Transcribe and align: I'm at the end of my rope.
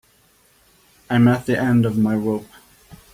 I'm 1.11 1.27
at 1.27 1.45
the 1.45 1.59
end 1.61 1.85
of 1.85 1.95
my 1.95 2.15
rope. 2.15 2.47